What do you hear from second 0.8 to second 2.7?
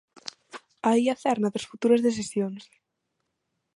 Aí a cerna das futuras decisións.